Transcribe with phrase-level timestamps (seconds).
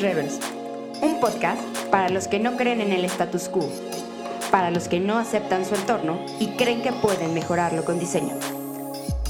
[0.00, 0.38] Rebels,
[1.00, 1.60] un podcast
[1.90, 3.68] para los que no creen en el status quo,
[4.50, 8.34] para los que no aceptan su entorno y creen que pueden mejorarlo con diseño.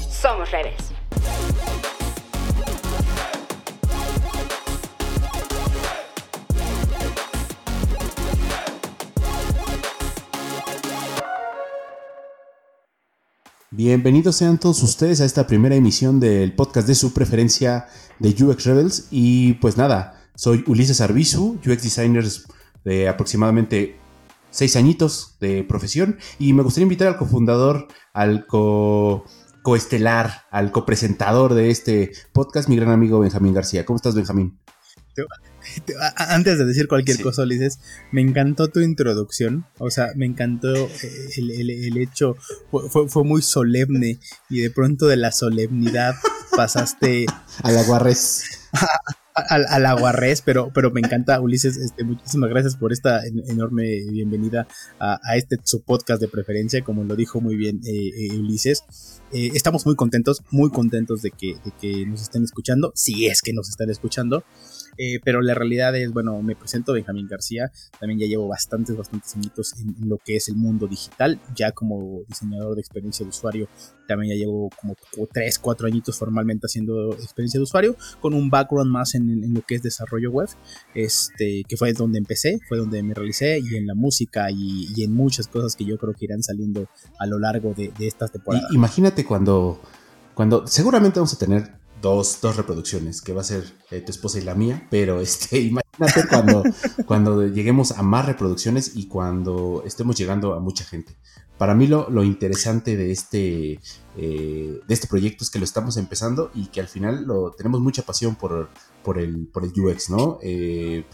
[0.09, 0.91] Somos Rebels.
[13.71, 17.87] Bienvenidos sean todos ustedes a esta primera emisión del podcast de su preferencia
[18.19, 19.07] de UX Rebels.
[19.09, 22.25] Y pues nada, soy Ulises Arbizu, UX Designer
[22.83, 23.97] de aproximadamente
[24.49, 26.17] seis añitos de profesión.
[26.39, 29.25] Y me gustaría invitar al cofundador, al co
[29.61, 33.85] coestelar, al copresentador de este podcast, mi gran amigo Benjamín García.
[33.85, 34.59] ¿Cómo estás, Benjamín?
[36.17, 37.79] Antes de decir cualquier cosa, Ulises,
[38.11, 39.65] me encantó tu introducción.
[39.77, 42.35] O sea, me encantó eh, el, hecho.
[42.69, 44.19] Fue, muy solemne.
[44.49, 46.15] Y de pronto de la solemnidad
[46.55, 47.25] pasaste.
[47.63, 48.69] Al aguarres.
[49.35, 51.77] Al, al aguarres, pero, pero me encanta, Ulises.
[51.77, 54.67] Este, muchísimas gracias por esta enorme bienvenida
[54.99, 58.83] a, este su podcast de preferencia, como lo dijo muy bien eh, eh, Ulises.
[59.31, 63.53] estamos muy contentos, muy contentos de que, de que nos estén escuchando, si es que
[63.53, 64.43] nos están escuchando.
[64.97, 69.35] Eh, pero la realidad es, bueno, me presento Benjamín García, también ya llevo bastantes, bastantes
[69.35, 73.67] añitos en, lo que es el mundo digital, ya como diseñador de experiencia de usuario,
[74.07, 74.95] también ya llevo como
[75.31, 79.75] 3, 4 añitos formalmente haciendo experiencia de usuario, con un background más en, lo que
[79.75, 80.49] es desarrollo web,
[80.93, 85.13] este, que fue donde empecé, fue donde me realicé, y en la música y, en
[85.13, 86.87] muchas cosas que yo creo que irán saliendo
[87.19, 88.71] a lo largo de, estas temporadas.
[88.71, 89.81] imagínate cuando,
[90.33, 94.37] cuando seguramente vamos a tener dos, dos reproducciones, que va a ser eh, tu esposa
[94.37, 96.63] y la mía, pero este, imagínate cuando,
[97.07, 101.15] cuando lleguemos a más reproducciones y cuando estemos llegando a mucha gente.
[101.57, 103.79] Para mí lo, lo interesante de este,
[104.17, 107.79] eh, de este proyecto es que lo estamos empezando y que al final lo, tenemos
[107.79, 108.69] mucha pasión por,
[109.03, 110.39] por, el, por el UX, ¿no?
[110.41, 111.05] Eh,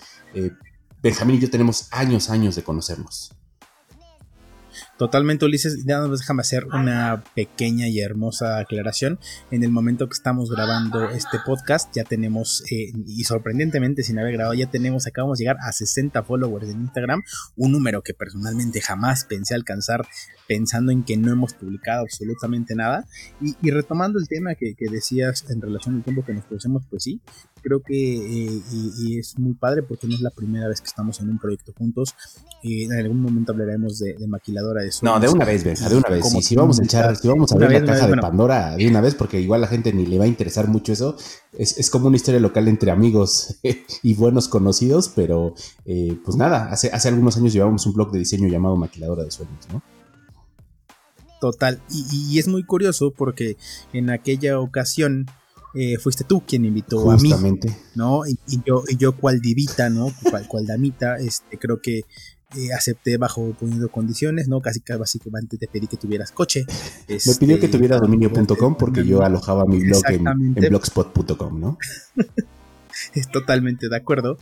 [1.03, 3.31] Benjamín y yo tenemos años, años de conocernos.
[5.00, 5.85] Totalmente, Ulises.
[5.85, 9.18] Ya déjame hacer una pequeña y hermosa aclaración.
[9.50, 14.34] En el momento que estamos grabando este podcast, ya tenemos, eh, y sorprendentemente, sin haber
[14.34, 17.23] grabado, ya tenemos, acabamos de llegar a 60 followers en Instagram.
[17.56, 20.06] Un número que personalmente jamás pensé alcanzar
[20.50, 23.07] pensando en que no hemos publicado absolutamente nada.
[23.40, 27.22] Y, retomando el tema que, decías en relación al tiempo que nos conocemos, pues sí,
[27.62, 31.20] creo que eh, y, es muy padre porque no es la primera vez que estamos
[31.20, 32.16] en un proyecto juntos.
[32.64, 36.25] Eh, en algún momento hablaremos de, maquiladora de No, de una vez, de una vez.
[36.42, 39.16] si vamos a echar, si vamos a ver la caja de Pandora de una vez,
[39.16, 41.18] porque igual la gente ni le va a interesar mucho eso.
[41.53, 43.59] Es, como una historia local entre amigos
[44.03, 45.56] y buenos conocidos, pero
[45.86, 49.31] eh, pues nada, hace, hace algunos años llevábamos un blog de diseño llamado Maquiladora de
[49.31, 49.81] Sueños, ¿no?
[51.40, 53.56] Total, y, es muy curioso porque
[53.94, 55.26] en aquella ocasión
[55.74, 57.31] eh, fuiste tú quien invitó a mí,
[57.96, 58.25] ¿no?
[58.25, 60.12] Y, yo, y yo cual divita, ¿no?
[60.47, 62.02] Cual, damita, este, creo que
[62.56, 64.62] eh, acepté bajo poniendo condiciones, ¿no?
[64.62, 66.66] Casi, básicamente te pedí que tuvieras coche.
[67.08, 71.78] Me pidió que este, tuviera dominio.com porque yo alojaba mi blog en, en blogspot.com, ¿no?
[73.13, 74.38] es totalmente de acuerdo.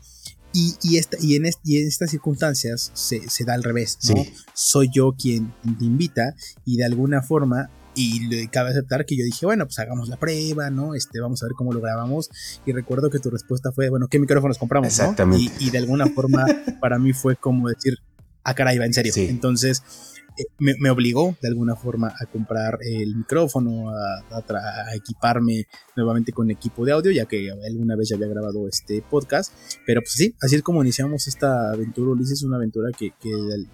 [0.54, 4.24] Y, y, esta, y, en, y en estas circunstancias se, se da al revés, ¿no?
[4.54, 9.46] Soy yo quien te invita y de alguna forma y cabe aceptar que yo dije,
[9.46, 10.94] bueno, pues hagamos la prueba, ¿no?
[10.94, 12.30] Este, vamos a ver cómo lo grabamos.
[12.66, 14.90] Y recuerdo que tu respuesta fue, bueno, ¿qué micrófonos compramos?
[14.90, 15.52] Exactamente.
[15.59, 16.46] Y, de alguna forma
[16.80, 17.97] para mí fue como decir,
[18.44, 19.12] ah, caray, va en serio.
[19.18, 19.81] Entonces,
[20.59, 26.92] me, obligó de alguna forma a comprar el micrófono, a, equiparme nuevamente con equipo de
[26.92, 29.53] audio, ya que alguna vez ya había grabado este podcast.
[29.86, 33.14] Pero pues sí, así es como iniciamos esta aventura, Ulises, una aventura que,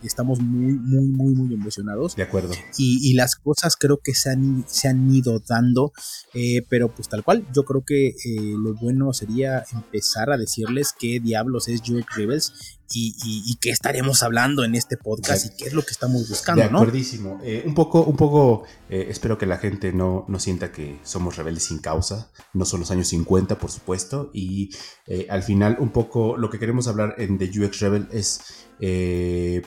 [0.03, 2.15] estamos muy, muy, muy, muy emocionados.
[2.15, 2.53] De acuerdo.
[2.77, 5.93] Y, las cosas creo que se han, se han ido dando,
[6.33, 8.13] eh, pero pues tal cual, yo creo que eh,
[8.57, 14.63] lo bueno sería empezar a decirles qué diablos es Joe Rebels y, qué estaremos hablando
[14.63, 16.61] en este podcast y qué es lo que estamos buscando.
[16.61, 17.39] De acuerdísimo.
[17.43, 21.37] Eh, un poco, un poco eh, espero que la gente no, no, sienta que somos
[21.37, 22.29] rebeldes sin causa.
[22.53, 24.29] No son los años 50, por supuesto.
[24.33, 24.69] Y
[25.07, 28.41] eh, al final, un poco lo que queremos hablar en The UX Rebel es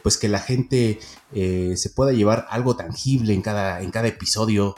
[0.03, 0.99] pues que la gente
[1.33, 4.75] se pueda llevar algo tangible en cada, en cada episodio.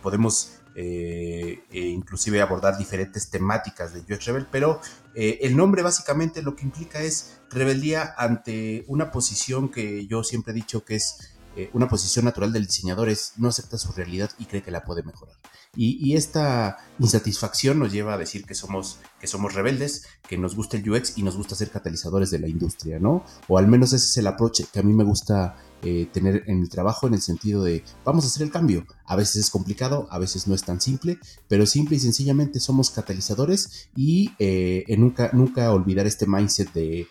[0.00, 4.80] podemos eh, e inclusive abordar diferentes temáticas de UX Rebel, pero
[5.14, 10.52] eh, el nombre básicamente lo que implica es rebeldía ante una posición que yo siempre
[10.52, 14.30] he dicho que es eh, una posición natural del diseñador, es no acepta su realidad
[14.38, 15.36] y cree que la puede mejorar.
[15.74, 20.76] Y, esta insatisfacción nos lleva a decir que somos, que somos rebeldes, que nos gusta
[20.76, 23.24] el UX y nos gusta ser catalizadores de la industria, ¿no?
[23.48, 26.60] O al menos ese es el approach que a mí me gusta eh, tener en
[26.60, 28.84] mi trabajo en el sentido de vamos a hacer el cambio.
[29.06, 32.90] A veces es complicado, a veces no es tan simple, pero simple y sencillamente somos
[32.90, 37.08] catalizadores y eh, nunca, nunca olvidar este mindset de,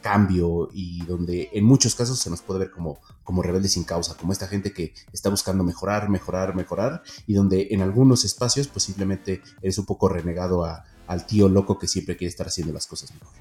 [0.00, 4.16] cambio y donde en muchos casos se nos puede ver como, como rebeldes sin causa,
[4.16, 8.84] como esta gente que está buscando mejorar, mejorar, mejorar y donde en algunos espacios pues
[8.84, 13.12] simplemente eres un poco renegado al tío loco que siempre quiere estar haciendo las cosas
[13.12, 13.32] mejor.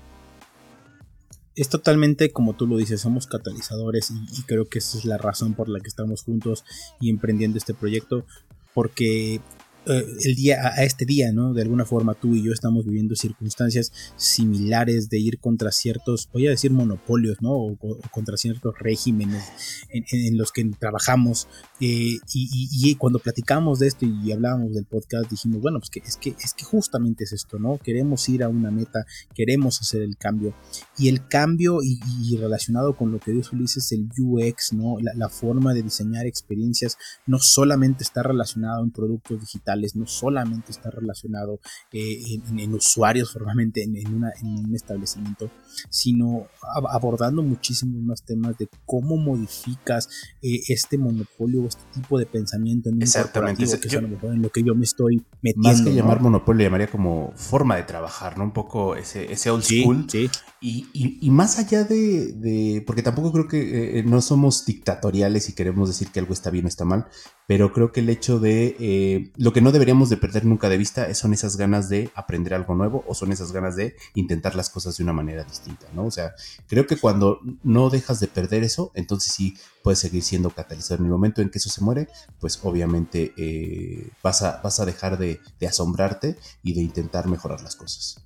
[1.55, 5.53] Es totalmente como tú lo dices, somos catalizadores y, creo que esa es la razón
[5.53, 6.65] por la que estamos juntos
[6.99, 8.25] y emprendiendo este proyecto,
[8.73, 9.39] porque
[9.87, 11.53] eh, el día a este día, ¿no?
[11.53, 16.47] De alguna forma tú y yo estamos viviendo circunstancias similares de ir contra ciertos, voy
[16.47, 17.51] a decir monopolios, ¿no?
[17.51, 17.77] O,
[18.11, 19.43] contra ciertos regímenes
[19.89, 21.47] en, los que trabajamos.
[21.79, 26.17] Eh, y, cuando platicamos de esto y hablábamos del podcast, dijimos, bueno, pues que es
[26.17, 27.77] que es que justamente es esto, ¿no?
[27.77, 30.55] Queremos ir a una meta, queremos hacer el cambio.
[30.97, 34.97] Y el cambio y, relacionado con lo que dice Ulises, el UX, ¿no?
[34.99, 36.97] La, la forma de diseñar experiencias
[37.27, 41.59] no solamente está relacionado en productos digitales, no solamente está relacionado
[41.91, 45.49] eh, en, usuarios formalmente en, un establecimiento,
[45.89, 46.47] sino
[46.91, 50.09] abordando muchísimos más temas de cómo modificas
[50.41, 53.65] eh, este monopolio, este tipo de pensamiento en un Exactamente.
[53.79, 55.69] que es a lo mejor en lo que yo me estoy metiendo.
[55.69, 58.43] Más que llamar monopolio, llamaría como forma de trabajar, ¿no?
[58.43, 60.05] Un poco ese, ese old school.
[60.09, 60.29] Sí.
[60.61, 66.09] Y, más allá de, porque tampoco creo que eh, no somos dictatoriales y queremos decir
[66.09, 67.07] que algo está bien o está mal,
[67.47, 70.77] pero creo que el hecho de eh, lo que no deberíamos de perder nunca de
[70.77, 74.69] vista son esas ganas de aprender algo nuevo o son esas ganas de intentar las
[74.69, 76.05] cosas de una manera distinta, ¿no?
[76.05, 76.33] O sea,
[76.67, 81.01] creo que cuando no dejas de perder eso, entonces sí puedes seguir siendo catalizador.
[81.01, 82.07] En el momento en que eso se muere,
[82.39, 87.75] pues obviamente eh, vas, a, vas a dejar de asombrarte y de intentar mejorar las
[87.75, 88.24] cosas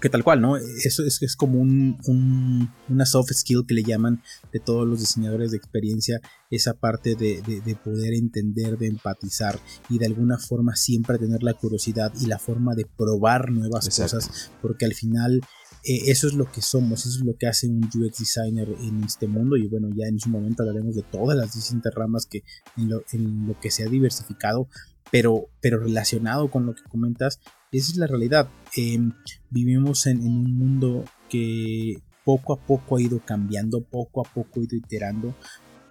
[0.00, 0.56] que tal cual, ¿no?
[0.56, 1.98] Eso es, es como un,
[2.88, 4.22] una soft skill que le llaman
[4.52, 9.58] de todos los diseñadores de experiencia, esa parte de, poder entender, de empatizar
[9.88, 14.50] y de alguna forma siempre tener la curiosidad y la forma de probar nuevas cosas,
[14.62, 15.40] porque al final
[15.84, 19.04] eh, eso es lo que somos, eso es lo que hace un UX designer en
[19.04, 22.42] este mundo y bueno, ya en su momento hablaremos de todas las distintas ramas que
[22.76, 24.68] en lo, en lo que se ha diversificado,
[25.10, 27.40] pero, pero relacionado con lo que comentas,
[27.72, 28.48] esa es la realidad.
[28.76, 29.12] Em,
[29.50, 34.64] vivimos en, un mundo que poco a poco ha ido cambiando, poco a poco ha
[34.64, 35.34] ido iterando.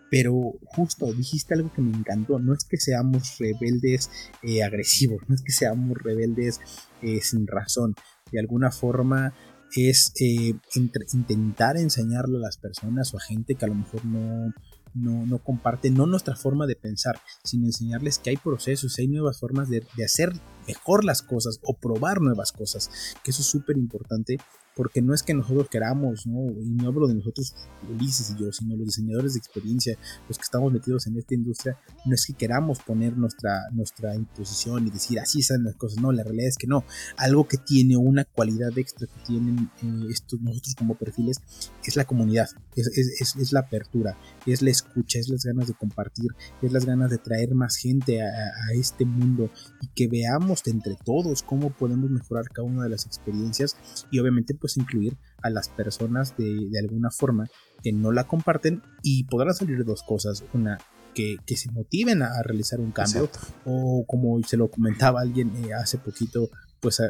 [0.10, 4.10] Pero justo dijiste algo que me encantó, no es que seamos rebeldes
[4.42, 6.62] eh, agresivos, no es que seamos rebeldes
[7.02, 7.94] eh, sin razón,
[8.32, 9.34] de alguna forma
[9.76, 14.54] es eh, intentar enseñarle a las personas o a gente que a lo mejor no,
[14.94, 19.42] no, no comparten, no nuestra forma de pensar, sino enseñarles que hay procesos, hay nuevas
[19.42, 20.32] formas de hacer
[20.68, 22.90] mejor las cosas o probar nuevas cosas,
[23.24, 24.38] que eso es súper importante
[24.78, 26.52] porque no es que nosotros queramos, ¿no?
[26.52, 27.56] y no hablo de nosotros,
[27.90, 29.98] Ulises y yo, sino los diseñadores de experiencia,
[30.30, 34.86] los que estamos metidos en esta industria, no es que queramos poner nuestra, nuestra imposición
[34.86, 36.86] y decir así son las cosas, no, la realidad es que no,
[37.18, 41.42] algo que tiene una cualidad extra que tienen eh, nosotros como perfiles
[41.84, 44.16] es la comunidad, es, es, es, la apertura,
[44.46, 46.30] es la escucha, es las ganas de compartir,
[46.62, 49.50] es las ganas de traer más gente a este mundo
[49.82, 53.78] y que veamos entre todos cómo podemos mejorar cada una de las experiencias
[54.12, 57.48] y obviamente pues incluir a las personas de, alguna forma
[57.84, 60.44] que no la comparten y podrán salir dos cosas.
[60.54, 60.78] Una,
[61.14, 63.30] que, se motiven a, realizar un cambio
[63.66, 66.50] o como se lo comentaba alguien eh, hace poquito,
[66.80, 67.02] pues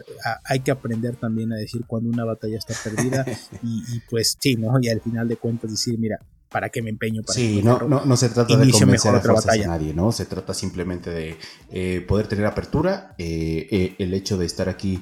[0.45, 3.25] hay que aprender también a decir cuando una batalla está perdida
[3.63, 4.77] y, y, pues sí, ¿no?
[4.81, 6.19] Y al final de cuentas decir, mira,
[6.49, 9.67] para qué me empeño para Sí, no, no, no, se trata de convencer a, a
[9.67, 10.11] nadie, ¿no?
[10.11, 11.37] Se trata simplemente de
[11.71, 13.15] eh, poder tener apertura.
[13.17, 15.01] Eh, eh, el hecho de estar aquí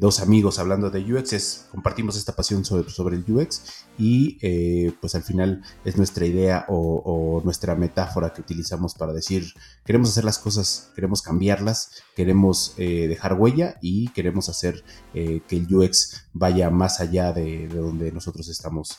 [0.00, 5.22] dos amigos hablando de UX compartimos esta pasión sobre, sobre el UX y pues al
[5.22, 10.90] final es nuestra idea o, nuestra metáfora que utilizamos para decir queremos hacer las cosas,
[10.94, 14.82] queremos cambiarlas, queremos dejar huella y queremos hacer
[15.12, 18.98] que el UX vaya más allá de, de donde nosotros estamos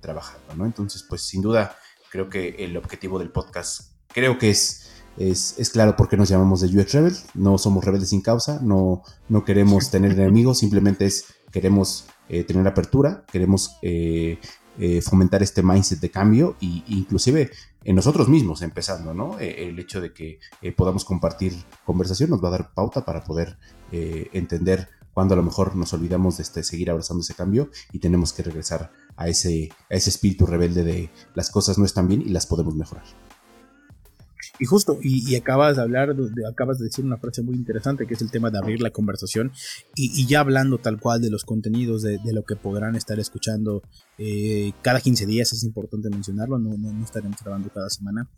[0.00, 0.64] trabajando.
[0.64, 1.76] Entonces, pues sin duda,
[2.10, 6.60] creo que el objetivo del podcast, creo que es, es, claro por qué nos llamamos
[6.60, 7.16] de UX Rebel.
[7.34, 12.66] No somos rebeldes sin causa, no, no queremos tener enemigos, simplemente es, queremos eh, tener
[12.66, 14.38] apertura, queremos eh,
[14.78, 17.50] eh, fomentar este mindset de cambio e inclusive
[17.82, 19.38] en nosotros mismos empezando, ¿no?
[19.38, 20.38] el hecho de que
[20.76, 23.56] podamos compartir conversación nos va a dar pauta para poder
[23.90, 28.34] entender cuando a lo mejor nos olvidamos de este, seguir abrazando ese cambio y tenemos
[28.34, 32.46] que regresar a ese, ese espíritu rebelde de las cosas no están bien y las
[32.46, 33.04] podemos mejorar.
[34.58, 38.14] Y justo, y, acabas de hablar, de, acabas de decir una frase muy interesante, que
[38.14, 39.52] es el tema de abrir la conversación,
[39.94, 43.82] y, ya hablando tal cual de los contenidos, de, lo que podrán estar escuchando
[44.18, 48.28] eh, cada 15 días, es importante mencionarlo, no, no, estaremos grabando cada semana.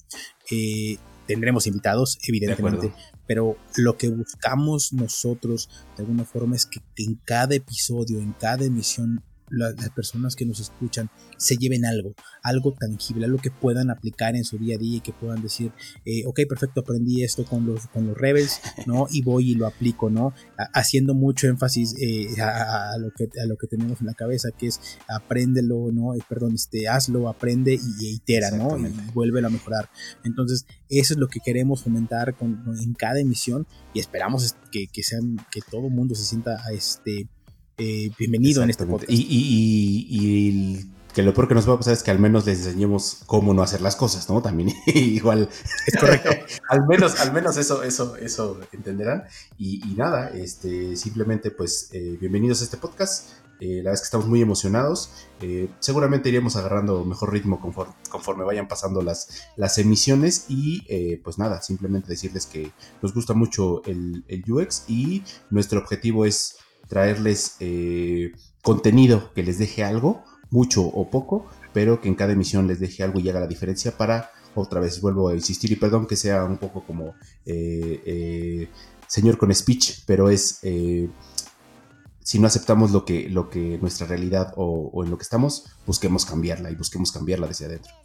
[0.50, 2.92] Eh, tendremos invitados, evidentemente,
[3.26, 8.64] pero lo que buscamos nosotros de alguna forma es que en cada episodio, en cada
[8.64, 14.35] emisión, las personas que nos escuchan se lleven algo, algo tangible, algo que puedan aplicar
[14.35, 15.73] en su día a día y que puedan decir,
[16.04, 19.06] eh, ok, perfecto, aprendí esto con los, con los Rebels, ¿no?
[19.11, 20.35] Y voy y lo aplico, ¿no?
[20.75, 24.68] haciendo mucho énfasis eh, a, lo que, a lo que tenemos en la cabeza, que
[24.68, 26.14] es apréndelo, ¿no?
[26.14, 28.78] Eh, perdón, este, hazlo, aprende y, itera, ¿no?
[28.78, 29.88] Y vuélvelo a mejorar.
[30.25, 35.02] Entonces, eso es lo que queremos fomentar con, en cada emisión y esperamos que, que,
[35.02, 37.28] sean, que todo el mundo se sienta a este
[37.79, 39.11] eh, bienvenido en este podcast.
[39.11, 43.21] Y, que lo peor que nos va a pasar es que al menos les enseñemos
[43.26, 44.41] cómo no hacer las cosas, ¿no?
[44.41, 45.49] También igual.
[45.87, 46.31] Es correcto.
[46.69, 49.25] al menos, al menos eso, eso, eso entenderán.
[49.59, 53.31] Y, nada, este, simplemente pues eh, bienvenidos a este podcast.
[53.61, 55.11] Eh, la verdad es que estamos muy emocionados.
[55.81, 60.47] seguramente iremos agarrando mejor ritmo conforme, conforme vayan pasando las, las emisiones.
[60.49, 60.81] Y
[61.19, 66.57] pues nada, simplemente decirles que nos gusta mucho el, el UX y nuestro objetivo es
[66.93, 72.67] traerles eh, contenido que les deje algo, mucho o poco, pero que en cada emisión
[72.67, 76.07] les deje algo y haga la diferencia para, otra vez vuelvo a insistir y perdón
[76.07, 77.15] que sea un poco como
[77.47, 78.69] eh, eh,
[79.07, 84.91] señor con speech, pero es si no aceptamos lo que, lo que nuestra realidad o,
[84.93, 88.01] o, en lo que estamos, busquemos cambiarla y busquemos cambiarla desde adentro.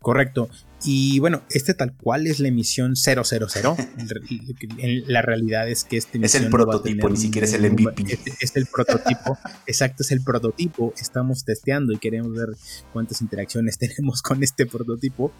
[0.00, 0.48] Correcto.
[0.84, 3.22] Y bueno, este tal cual es la emisión 000.
[5.06, 8.04] la realidad es que este es el prototipo, ni siquiera es el MVP.
[8.40, 9.36] Es, el prototipo,
[9.66, 10.94] exacto, es el prototipo.
[11.00, 12.50] Estamos testeando y queremos ver
[12.92, 15.32] cuántas interacciones tenemos con este prototipo.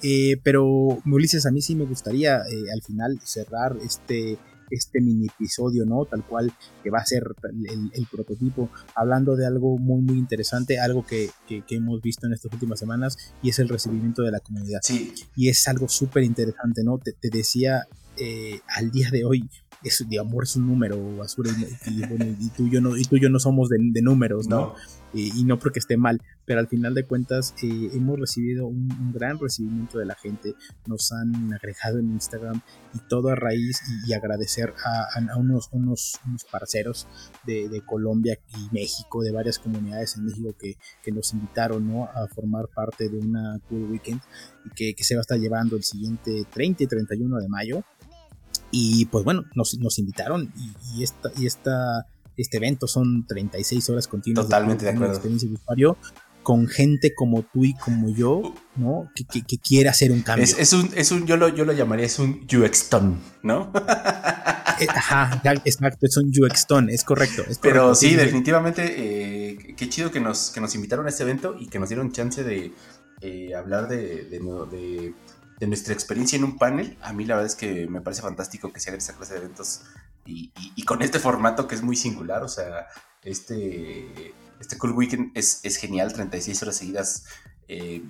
[0.00, 4.38] Eh, pero, Ulises, a mí sí me gustaría eh, al final cerrar este
[4.74, 6.04] este mini episodio, ¿no?
[6.04, 6.52] Tal cual
[6.82, 7.24] que va a ser
[7.92, 11.30] el, prototipo, hablando de algo muy, muy interesante, algo que,
[11.70, 14.80] hemos visto en estas últimas semanas y es el recibimiento de la comunidad.
[14.82, 15.12] Sí.
[15.36, 16.98] Y es algo súper interesante, ¿no?
[16.98, 19.48] Te, decía eh, al día de hoy,
[19.82, 21.50] es, digamos, es un número, basura,
[21.86, 24.74] y, tú y yo no, y tú yo no somos de, números, ¿no?
[25.14, 29.38] Y, no porque esté mal, pero al final de cuentas eh, hemos recibido un, gran
[29.38, 30.54] recibimiento de la gente,
[30.86, 32.60] nos han agregado en Instagram
[32.94, 37.06] y todo a raíz y, agradecer a, unos, unos, unos parceros
[37.46, 40.76] de, Colombia y México, de varias comunidades en México que,
[41.12, 42.04] nos invitaron ¿no?
[42.04, 44.20] a formar parte de una Cool Weekend
[44.64, 47.84] y que, que se va a estar llevando el siguiente 30 y 31 de mayo
[48.76, 52.06] y pues bueno, nos, nos invitaron y, y, esta, y esta,
[52.36, 54.46] este evento son 36 horas continuas.
[54.46, 55.14] Totalmente de, acuerdo.
[55.14, 55.96] Experiencia de usuario
[56.42, 59.10] con gente como tú y como yo, ¿no?
[59.14, 60.44] Que, que, quiere hacer un cambio.
[60.44, 63.72] Es, un, es un, yo lo, yo lo llamaría, es un UX-ton, ¿no?
[64.80, 67.44] Eh, ajá, exacto, es un UX-ton, es correcto.
[67.62, 71.68] Pero sí, definitivamente, eh, qué chido que nos, que nos invitaron a este evento y
[71.68, 72.72] que nos dieron chance de
[73.20, 75.14] eh, hablar de, de, de
[75.58, 76.96] de nuestra experiencia en un panel.
[77.02, 79.40] A mí la verdad es que me parece fantástico que se haga esa clase de
[79.40, 79.82] eventos
[80.26, 82.42] y, con este formato que es muy singular.
[82.42, 82.88] O sea,
[83.22, 87.24] este, este Cool Weekend es, genial, 36 horas seguidas.
[87.68, 88.02] Eh,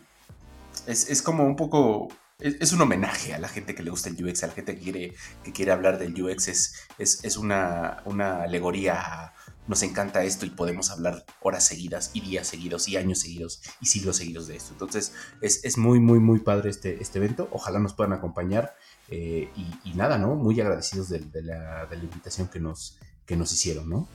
[0.87, 2.09] es, como un poco...
[2.39, 4.83] Es, un homenaje a la gente que le gusta el UX, a la gente que
[4.83, 6.49] quiere, que quiere hablar del UX.
[6.49, 9.34] Es, es, una, una alegoría
[9.67, 13.87] nos encanta esto y podemos hablar horas seguidas y días seguidos y años seguidos y
[13.87, 14.73] siglos seguidos de esto.
[14.73, 17.49] Entonces es, muy, muy, muy padre este, este evento.
[17.51, 18.75] Ojalá nos puedan acompañar
[19.09, 19.49] eh,
[19.85, 20.35] y, nada, ¿no?
[20.35, 24.09] Muy agradecidos de, la, invitación que nos, que nos hicieron, ¿no?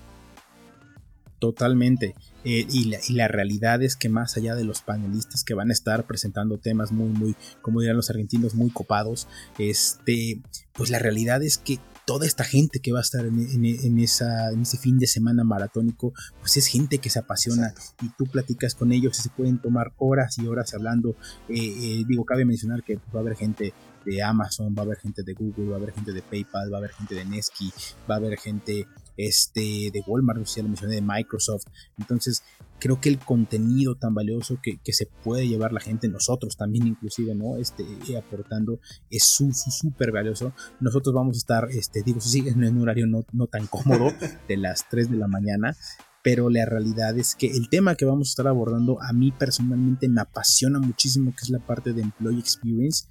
[1.40, 2.16] Totalmente.
[2.44, 5.70] Eh, y, la, y, la, realidad es que más allá de los panelistas que van
[5.70, 9.28] a estar presentando temas muy, muy, como dirán los argentinos, muy copados,
[9.58, 10.42] este,
[10.74, 11.80] pues la realidad es que
[12.10, 16.12] toda esta gente que va a estar en, esa, en ese fin de semana maratónico,
[16.40, 19.94] pues es gente que se apasiona y tú platicas con ellos y se pueden tomar
[20.00, 21.12] horas y horas hablando.
[21.50, 23.76] Eh, eh, digo, cabe mencionar que va a haber gente
[24.06, 26.78] de Amazon, va a haber gente de Google, va a haber gente de PayPal, va
[26.78, 27.72] a haber gente de Nesky,
[28.10, 31.66] va a haber gente este, de Walmart, ya lo mencioné, de Microsoft.
[32.00, 32.42] Entonces,
[32.80, 37.36] creo que el contenido tan valioso que, se puede llevar la gente, nosotros también inclusive,
[37.36, 37.58] ¿no?
[37.58, 40.54] Este, eh, aportando, es súper valioso.
[40.80, 44.12] Nosotros vamos a estar, este, digo, sí, en un horario no, no tan cómodo,
[44.48, 45.76] de las 3 de la mañana,
[46.24, 50.10] pero la realidad es que el tema que vamos a estar abordando a mí personalmente
[50.10, 53.06] me apasiona muchísimo, que es la parte de Employee Experience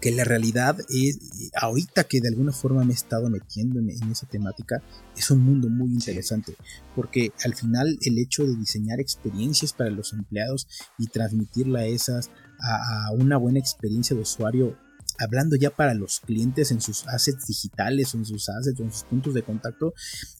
[0.00, 1.18] que la realidad es,
[1.54, 4.82] ahorita que de alguna forma me he estado metiendo en, esa temática,
[5.16, 6.54] es un mundo muy interesante,
[6.94, 10.66] porque al final el hecho de diseñar experiencias para los empleados
[10.98, 12.30] y transmitirla a esas
[12.60, 14.76] a, una buena experiencia de usuario,
[15.18, 18.92] hablando ya para los clientes en sus assets digitales o en sus assets o en
[18.92, 19.94] sus puntos de contacto,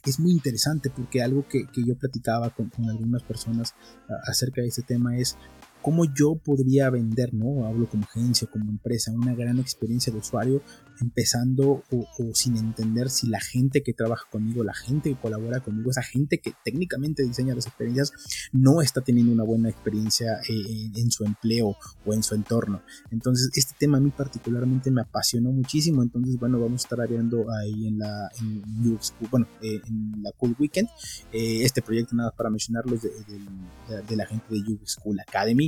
[0.05, 3.75] es muy interesante porque algo que, yo platicaba con, con algunas personas
[4.25, 5.37] acerca de este tema es
[5.83, 7.67] cómo yo podría vender, ¿no?
[7.67, 10.63] Hablo como agencia, como empresa, una gran experiencia de usuario
[11.01, 15.91] empezando o, sin entender si la gente que trabaja conmigo, la gente que colabora conmigo,
[15.91, 18.13] esa gente que técnicamente diseña las experiencias,
[18.53, 22.83] no está teniendo una buena experiencia eh, en, su empleo o en su entorno.
[23.11, 26.03] Entonces, este tema a mí particularmente me apasionó muchísimo.
[26.03, 28.99] Entonces, bueno, vamos a estar viendo ahí en la en
[29.31, 30.89] bueno, eh, en la Cool Weekend,
[31.33, 33.11] eh, este proyecto nada para mencionarlos de,
[34.09, 35.68] de, la gente de UX School Academy.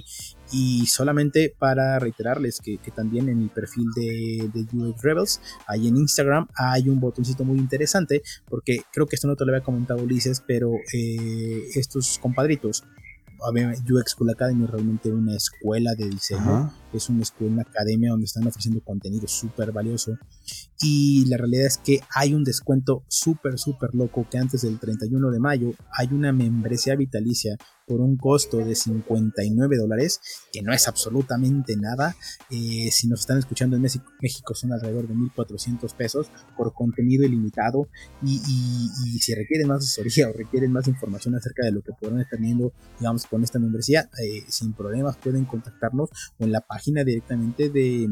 [0.52, 5.24] Y solamente para reiterarles que, también en el perfil de, de UX Rebel
[5.66, 9.52] ahí en Instagram hay un botoncito muy interesante, porque creo que esto no te lo
[9.52, 12.84] había comentado Ulises, pero eh, estos compadritos
[13.88, 18.26] UX School Academy es realmente una escuela de diseño, es una escuela, una academia donde
[18.26, 20.18] están ofreciendo contenido súper valioso
[20.82, 25.30] y la realidad es que hay un descuento súper, súper loco que antes del 31
[25.30, 27.56] de mayo hay una membresía vitalicia
[27.90, 30.20] por un costo de 59 dólares,
[30.52, 32.14] que no es absolutamente nada.
[32.48, 37.88] Eh, si nos están escuchando en México, son alrededor de 1.400 pesos por contenido ilimitado.
[38.24, 38.38] Y,
[39.18, 42.72] si requieren más asesoría o requieren más información acerca de lo que podrán estar teniendo,
[43.00, 48.08] digamos, con esta membresía, eh, sin problemas pueden contactarnos o en la página directamente de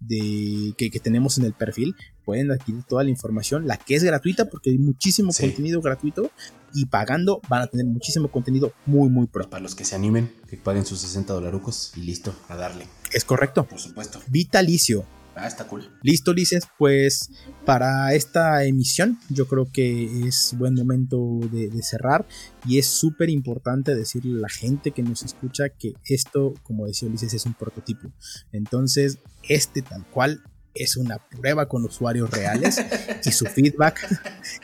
[0.00, 4.46] de, que, tenemos en el perfil, pueden adquirir toda la información, la que es gratuita,
[4.46, 6.30] porque hay muchísimo contenido gratuito,
[6.74, 9.48] y pagando van a tener muchísimo contenido muy, muy pro.
[9.48, 12.86] Para los que se animen, que paguen sus 60 dolarucos y listo, a darle.
[13.12, 13.64] Es correcto.
[13.66, 14.20] Por supuesto.
[14.28, 15.06] Vitalicio.
[15.38, 15.88] Ah, está cool.
[16.02, 16.64] Listo, Lices.
[16.76, 17.30] Pues
[17.64, 22.26] para esta emisión yo creo que es buen momento de, cerrar
[22.66, 27.08] y es súper importante decirle a la gente que nos escucha que esto, como decía
[27.08, 28.10] Ulises, es un prototipo.
[28.52, 29.18] Entonces,
[29.48, 30.42] este tal cual
[30.74, 32.80] es una prueba con usuarios reales
[33.24, 34.00] y su feedback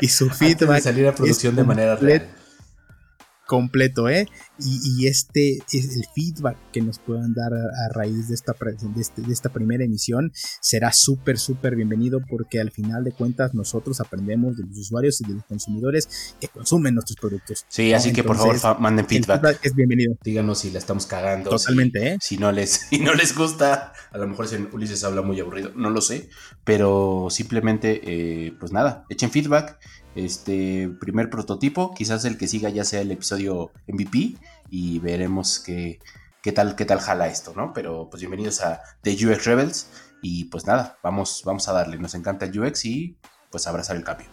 [0.00, 2.28] y su feedback salir a producción de manera real
[3.46, 4.28] completo, ¿eh?
[4.58, 8.54] Y, este es el feedback que nos puedan dar a, raíz de esta,
[8.96, 14.00] este, de, esta primera emisión será súper, súper bienvenido porque al final de cuentas nosotros
[14.00, 17.66] aprendemos de los usuarios y de los consumidores que consumen nuestros productos.
[17.68, 19.60] Sí, así que por favor manden feedback.
[19.62, 20.16] es bienvenido.
[20.22, 21.50] Díganos si la estamos cagando.
[21.50, 22.18] Totalmente, ¿eh?
[22.20, 25.72] Si no, les, si no les gusta, a lo mejor si Ulises habla muy aburrido,
[25.74, 26.28] no lo sé,
[26.64, 29.78] pero simplemente, eh, pues nada, echen feedback
[30.14, 31.94] este primer prototipo.
[31.94, 34.36] Quizás el que siga ya sea el episodio MVP
[34.70, 35.98] y veremos qué,
[36.42, 37.72] qué tal, qué tal jala esto, ¿no?
[37.72, 39.88] Pero pues bienvenidos a The UX Rebels
[40.22, 41.98] y pues nada, vamos, vamos a darle.
[41.98, 43.16] Nos encanta el UX y
[43.50, 44.26] pues abrazar el cambio.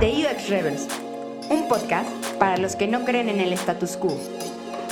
[0.00, 0.86] The UX Rebels,
[1.50, 4.16] un podcast para los que no creen en el status quo,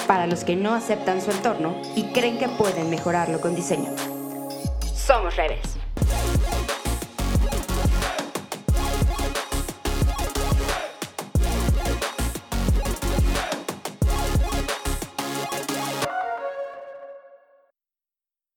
[0.07, 3.95] para los que no aceptan su entorno y creen que pueden mejorarlo con diseño.
[4.95, 5.76] Somos Rebels.